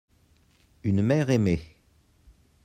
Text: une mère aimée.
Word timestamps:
une 0.81 1.03
mère 1.03 1.29
aimée. 1.29 1.77